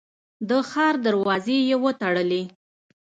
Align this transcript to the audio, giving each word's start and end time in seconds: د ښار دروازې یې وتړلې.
د 0.49 0.51
ښار 0.69 0.95
دروازې 1.05 1.57
یې 1.69 1.75
وتړلې. 1.83 2.43